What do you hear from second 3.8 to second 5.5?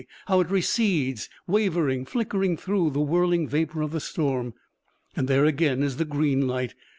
of the storm! And there